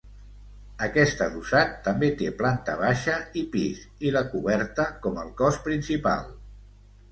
[0.85, 6.29] Aquest adossat, també té planta baixa i pis, i la coberta com el cos principal.